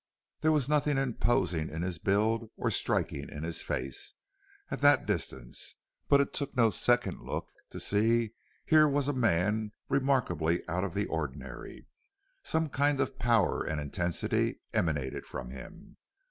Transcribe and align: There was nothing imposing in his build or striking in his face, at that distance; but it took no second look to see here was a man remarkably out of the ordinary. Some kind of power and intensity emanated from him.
There 0.39 0.51
was 0.51 0.67
nothing 0.67 0.97
imposing 0.97 1.69
in 1.69 1.83
his 1.83 1.99
build 1.99 2.49
or 2.57 2.71
striking 2.71 3.29
in 3.29 3.43
his 3.43 3.61
face, 3.61 4.15
at 4.71 4.81
that 4.81 5.05
distance; 5.05 5.75
but 6.09 6.19
it 6.19 6.33
took 6.33 6.57
no 6.57 6.71
second 6.71 7.21
look 7.21 7.51
to 7.69 7.79
see 7.79 8.33
here 8.65 8.87
was 8.89 9.07
a 9.07 9.13
man 9.13 9.73
remarkably 9.89 10.67
out 10.67 10.83
of 10.83 10.95
the 10.95 11.05
ordinary. 11.05 11.85
Some 12.41 12.67
kind 12.69 12.99
of 12.99 13.19
power 13.19 13.63
and 13.63 13.79
intensity 13.79 14.61
emanated 14.73 15.27
from 15.27 15.51
him. 15.51 15.97